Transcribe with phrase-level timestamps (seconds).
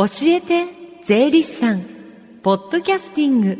[0.00, 0.64] 教えて
[1.04, 1.82] 税理士さん
[2.42, 3.58] ポッドキャスティング。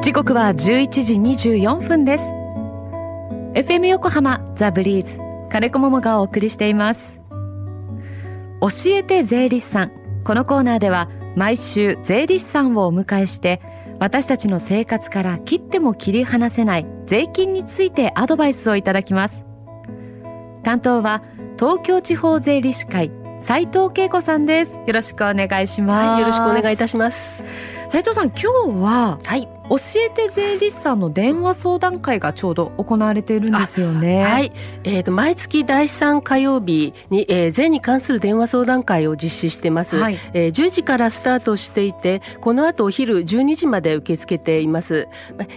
[0.00, 0.56] 時刻は11
[1.02, 2.24] 時24分です。
[3.54, 5.18] FM 横浜ザ・ブリーズ
[5.50, 7.18] 金子桃がお送りしています。
[8.60, 10.22] 教えて税理士さん。
[10.22, 13.60] このコーナーでは毎週税理士さんをお迎えして
[13.98, 19.51] 私たちの生活から切っても切り離せない税金についてアドバイスをいただきます。
[20.62, 21.22] 担当は
[21.58, 24.72] 東京地方税理士会斉藤恵子さんです。
[24.86, 27.42] よろしくお願いします、はい、よろしくお願いいたします。
[27.92, 28.46] 斉藤さん今日
[28.82, 34.22] は、はい、教えて税理士さんの電話相談会がちょうど行われているんですよね。
[34.22, 34.52] はい、
[34.84, 39.96] えっ、ー、と毎月第3火曜日に、えー、税に関する電話相談会を実施してます。
[39.96, 45.08] はい、えー、10時からスタートしていて、この後お昼12時まで受け付けています。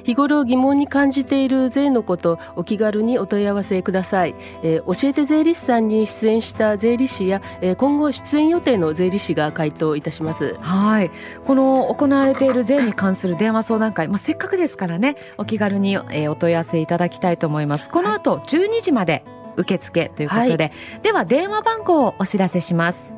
[0.03, 4.35] 日頃疑問に感じている税のこと、お気軽にお問い合わせください。
[4.63, 10.55] えー、教えて税理士さんに出演した税理士や、えー、今後出演予定の税理士が回答いたします。
[10.61, 11.11] はい、
[11.45, 17.89] この行われている税に関する電話相談会、まあせっかくですからねお気軽に、えー、お問い合わせいただきたいと思います。
[17.89, 19.23] この後12時まで
[19.57, 23.13] 受付ということで、はい、では電話番号をお知らせします。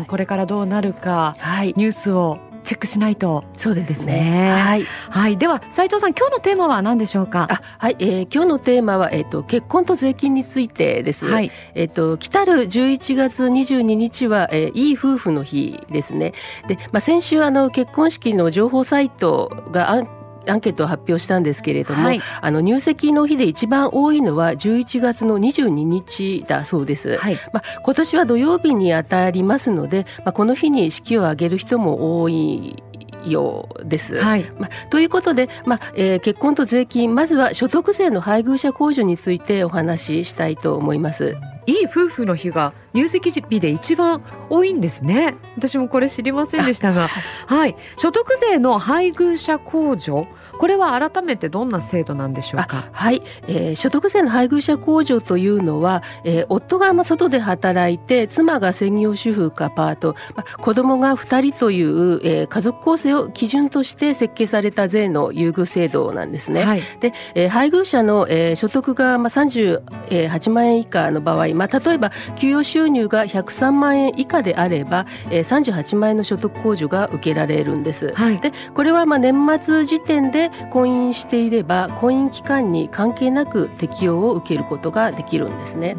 [0.08, 4.50] これからどうなるか、はい、ニュースをチェックしないと、そうですね。
[4.50, 4.84] はい。
[4.84, 5.36] はい。
[5.36, 7.48] では、斉藤さん、今日のテーマは何でしょうか？
[7.50, 11.26] あはい、えー、今日のテーマは、えっ、ー、と、結婚と税金についてです。
[11.26, 11.50] はい。
[11.74, 16.34] えっ、ー、と、来たる11月22日は、えー、いい夫婦の日ですね。
[16.68, 27.16] で、まあ、先週、あの、結婚式の情報サイトがアンアンケートを発表したんですけれども、はい、あの入籍の日で一番多いのは11月の22日だそうです。
[27.16, 32.82] はい、まあ、今年は土曜日にあたりますので、まあ、この日に式を挙げる人も多い
[33.26, 34.20] ようです。
[34.20, 41.36] はいまあ、ということで、まあえー、結婚と税金まずは所得税の配偶者控除についてお話ししたいと思います。
[41.66, 45.36] いい夫婦の日が入籍日で一番多いんですね。
[45.56, 47.08] 私もこれ知りませんでしたが。
[47.46, 47.76] はい。
[47.96, 50.26] 所得税の配偶者控除。
[50.58, 52.90] これは改めてどんな制度なんでしょうか？
[52.92, 66.62] はい、えー、所得税の配偶者控除というのは、えー、夫がまあ外で働いて妻が専業主婦かパート、まあ、子供が2人という、えー、家族構成を基準として設計された税の優遇制度なんですね。
[66.62, 78.12] はい、で、えー、配偶者の、えー、所得がまあ38万円以下の場合、まあ、例えば給与収入が103万円以下であれば、えー、38万円の所得控除が受けられるんです。
[78.14, 85.96] はい、でこれはまあ年末時点で婚姻していれば婚姻期間に関係なく適用を受けることができるんですね。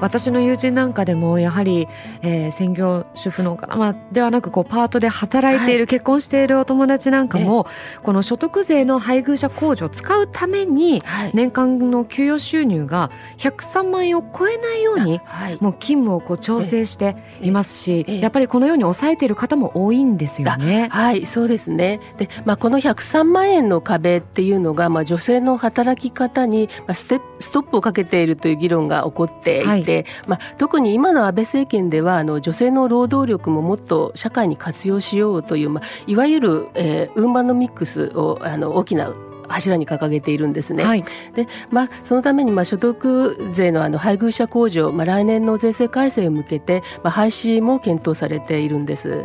[0.00, 1.88] 私の友人なんかでもやはり、
[2.22, 7.66] えー、専業主婦の方、まあ、ではなくこうパートで働いている、はい、結婚しているお友達なんかも
[8.02, 11.02] この所得税の配偶者控除を使うために、
[11.32, 20.88] 年間の給与収入が103万円を超えないように、はい、もう勤務をこう調整していますし、やっぱりこのように抑えている方も多いんですよね。
[20.90, 22.00] はいそうですね。
[22.18, 39.12] で、まあ、この103万円の壁っていうのが、まあ、女性の働き方にステストップをかけているという議論が起こっていて、はい、まあ、特に今の安倍政権ではあの女性の労働力ももっと社会に活用しようという、まあ、いわゆる、えー、ウーマンのミックスをあの大きな
[39.48, 40.84] 柱に掲げているんですね。
[40.84, 41.04] はい、
[41.34, 49.24] で、まあ、そのために、まあ、所得税のあの配偶者控除、まあ、来年の税制改正を向けて、まあ、廃止も検討されているんです。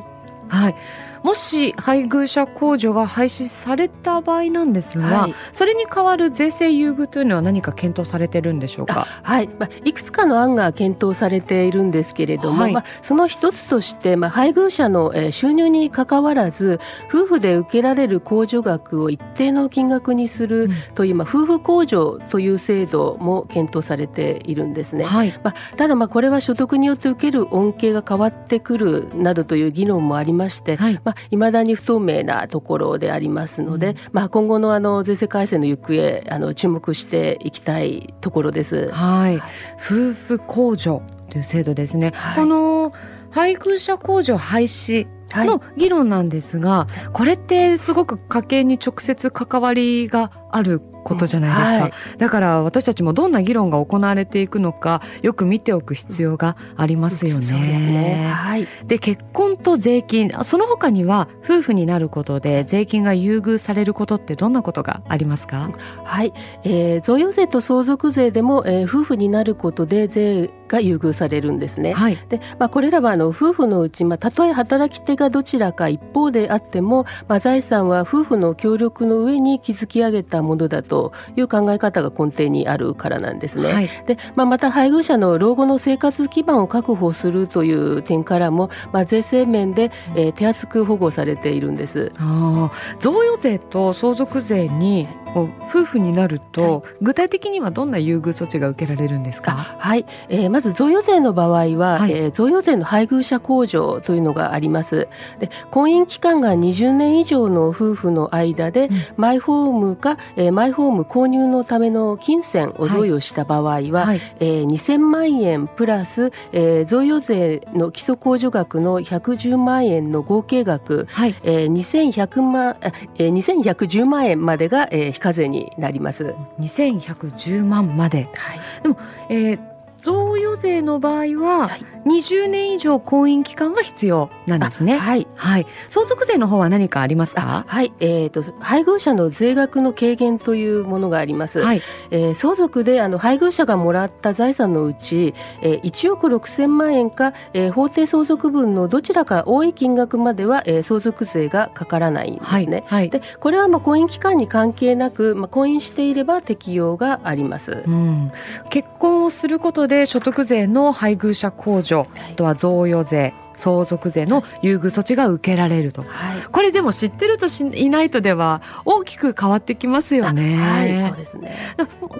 [0.50, 0.76] はい。
[1.24, 9.08] もし配偶者控除が廃止された場合なんですが、はい、それに代わる税制優遇というのは何か検討されてるんでしょうか？
[9.24, 25.06] はい、まあ、いくつかの案が検討されているんですけれども、はい、まあ、その一つとして、まあ、配偶者の収入にかかわらず夫婦で受けられる控除額を一定の金額にするという、まあ、夫婦控除という制度も検討されているんですね。
[25.06, 38.90] はい、まあ、ただ、まあ、これは所得によって受ける恩恵が変わってくるなどという議論もありまして、はい、まあまあ、未だに不透明なところでありますので、うん、まあ、今後のあの税制改正の行方あの注目していきたいところです。
[38.92, 39.38] はい、
[39.78, 42.12] 夫婦控除という制度ですね。
[42.16, 42.94] はい、この
[43.32, 57.46] 配偶者控除廃止の議論なんですが、はい、これってすごく家計に直接関わりがあることじゃないですか、はい、だから私たちもどんな議論が行われていくのかよく見ておく必要がありますよね。
[57.46, 58.32] そうね。
[58.34, 65.72] はい、で結婚と税金その他には夫婦になることで税金が優遇されることってどんなことがありますか？
[66.04, 66.34] はい、
[66.64, 71.94] えー、贈与税と相続税でも、えー、夫婦になることで税が優遇されるんですね。
[71.94, 80.93] はい、で、まあ、これらはあの夫婦のうち、まあ、たとえ働き手がどちらか一方であっても、まあ、財産は夫婦の協力の上に築き上げたものだと
[81.36, 83.72] いう考え方が根底にあるからなんですね。
[83.74, 92.12] はい、で、まあ、また配偶者の老後の生活基盤を確保するという点からも、まあ、税制面で、えー、手厚く保護されているんです。
[92.18, 99.52] あ贈与税と相続税に夫婦になると、はい、具体的にはどんな優遇措置が受けられるんですか？
[99.80, 105.08] はい、えー、まず贈与税の場合は、はい、えー、贈与税の配偶者控除というのがあります。
[105.40, 122.78] で婚姻期間が20年以上の夫婦の間で、うん、マイホームか、えー、マイホーム購入のための金銭を贈与した場合は、はい、えー、2000万円プラス、えー、贈与税の基礎控除額の110万円の合計額、はい、えー、2100万、
[123.16, 126.36] えー、2110万円までが、えー、課税になります。
[126.60, 128.30] 2110万まで。
[128.34, 128.98] はい、でも、
[129.30, 131.70] えー贈与税の場合は、
[132.06, 134.98] 20年以上婚姻期間が必要なんですね。
[134.98, 135.28] はい。
[135.36, 135.66] はい。
[135.90, 137.64] 相続税の方は何かありますか？
[137.68, 137.94] はい。
[138.00, 141.60] えっ、ー、と、配偶者の税額の軽減というものがあります。
[141.60, 141.82] はい。
[142.12, 152.84] えー、相続で、あの、配偶者がもらった財産のうち、えー、1億6千万円か、えー、法定相続分のどちらか多い金額までは、えー、相続税がかからないんですね。
[152.86, 153.02] はい。
[153.02, 157.84] はい、で、これは、まあ、婚姻期間に関係なく、まあ、婚姻していれば適用があります。
[157.88, 158.32] うん。
[158.70, 170.58] 結婚をすることでで所得税の配偶者控除、あとは贈与税相続税の優遇措置が受けられると、はい、これでも知ってるとしいないとでは大きく変わってきますよね。
[170.58, 171.56] はい、そうですね。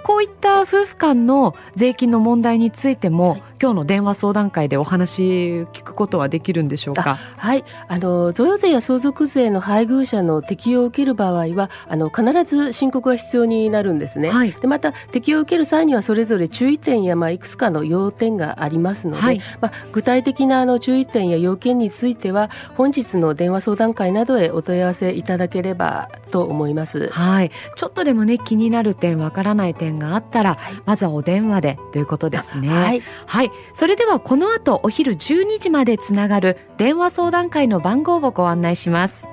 [0.04, 5.22] こういった夫婦間の税金の問題についても、はい、今日の電話相談会でお話
[5.72, 7.18] 聞くことはできるんでしょうか？
[7.36, 7.64] はい。
[7.88, 14.30] あの贈与税や相続税の配偶者の適用を受ける場合はあの必ず申告が必要になるんですね。
[14.30, 27.08] はい、でまた適用を受ける際にはそれぞれ注意点やまあいくつかの要点がありますので、まあ、具体的なあの注意点や要件については本日の電話相談会などへお問い合わせいただければと思います。
[27.10, 27.50] はい。
[27.76, 32.68] ちょっとでもね気になる点わからない点があったら、はい、まずはお電話でということですね。
[32.68, 33.02] はい。
[33.26, 33.50] はい。
[33.72, 39.24] それではこの後お昼12時までつながる電話相談会の番号をご案内します。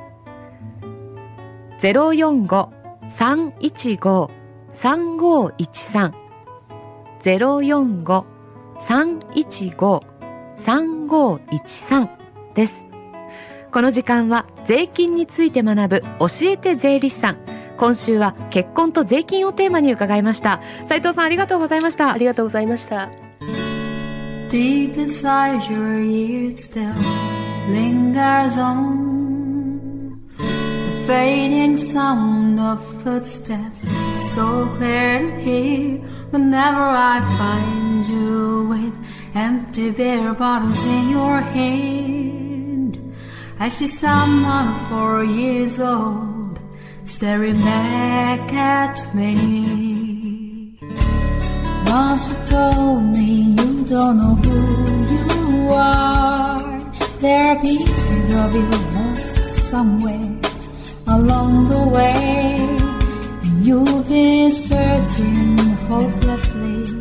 [1.79, 2.71] ゼロ四五
[3.09, 4.29] 三一五
[4.71, 6.13] 三五一三
[7.19, 8.25] ゼロ四五
[8.79, 10.01] 三一五
[10.65, 12.09] 3513
[12.55, 12.83] です。
[13.71, 17.37] この時間は税金について学ぶ教えて税理士さん。
[17.77, 20.61] 今週は結婚と税金をテーマに伺いました。
[20.87, 22.11] 斉藤さんありがとうございました。
[22.11, 23.09] ありがとうございました。
[39.33, 43.13] Empty beer bottles in your hand.
[43.59, 46.59] I see someone four years old
[47.05, 50.77] staring back at me.
[51.87, 54.59] Once you told me you don't know who
[55.15, 56.79] you are.
[57.19, 60.39] There are pieces of you lost somewhere
[61.07, 62.79] along the way.
[63.61, 65.57] You've been searching
[65.87, 67.00] hopelessly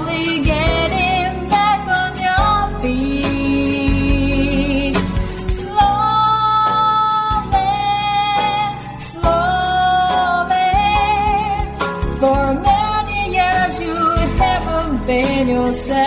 [15.11, 15.99] within yourself.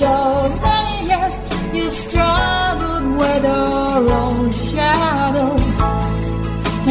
[0.00, 0.12] So
[0.62, 1.34] many years
[1.74, 5.50] you've struggled with your own shadow,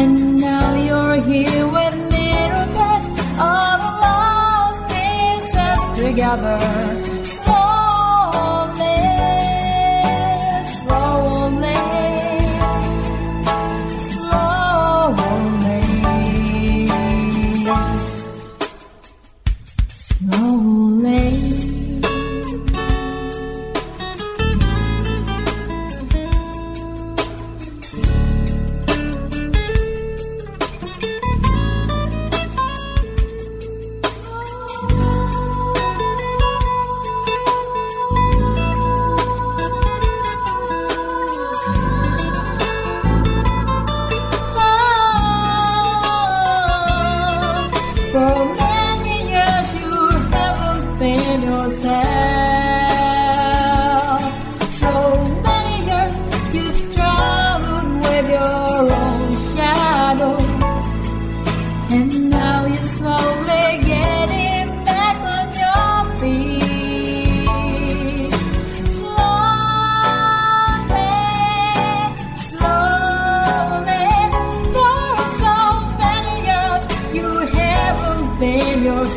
[0.00, 3.04] and now you're here with me, Robert,
[3.46, 7.13] all the lost pieces together.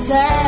[0.08, 0.47] that